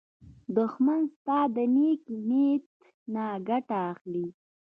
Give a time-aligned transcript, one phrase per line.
[0.55, 2.65] دښمن ستا د نېک نیت
[3.13, 4.27] نه ګټه اخلي